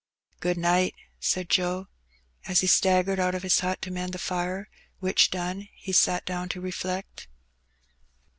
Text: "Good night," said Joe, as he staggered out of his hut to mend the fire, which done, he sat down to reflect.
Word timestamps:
"Good 0.39 0.57
night," 0.57 0.95
said 1.19 1.47
Joe, 1.47 1.87
as 2.47 2.61
he 2.61 2.65
staggered 2.65 3.19
out 3.19 3.35
of 3.35 3.43
his 3.43 3.59
hut 3.59 3.83
to 3.83 3.91
mend 3.91 4.13
the 4.13 4.17
fire, 4.17 4.67
which 4.97 5.29
done, 5.29 5.67
he 5.75 5.91
sat 5.91 6.25
down 6.25 6.49
to 6.49 6.59
reflect. 6.59 7.27